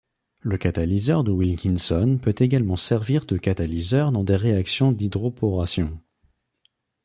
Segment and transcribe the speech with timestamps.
[0.39, 6.01] Le catalyseur de Wilkinson peut également servir de catalyseur dans des réactions d'hydroboration.